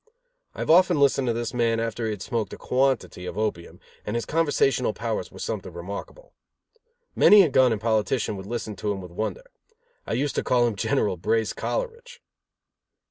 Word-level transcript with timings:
I 0.55 0.61
have 0.61 0.71
often 0.71 0.99
listened 0.99 1.27
to 1.27 1.33
this 1.33 1.53
man 1.53 1.79
after 1.79 2.05
he 2.05 2.09
had 2.09 2.23
smoked 2.23 2.51
a 2.53 2.57
quantity 2.57 3.27
of 3.27 3.37
opium, 3.37 3.79
and 4.03 4.15
his 4.15 4.25
conversational 4.25 4.93
powers 4.93 5.31
were 5.31 5.37
something 5.37 5.71
remarkable. 5.71 6.33
Many 7.15 7.43
a 7.43 7.49
gun 7.49 7.71
and 7.71 7.79
politician 7.79 8.35
would 8.35 8.47
listen 8.47 8.75
to 8.77 8.91
him 8.91 8.99
with 8.99 9.11
wonder. 9.11 9.43
I 10.07 10.13
used 10.13 10.33
to 10.37 10.43
call 10.43 10.65
him 10.65 10.75
General 10.75 11.17
Brace 11.17 11.53
Coleridge. 11.53 12.19